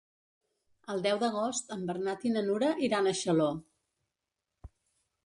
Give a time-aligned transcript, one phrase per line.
[0.93, 3.51] El deu d'agost en Bernat i na Nura iran a Xaló.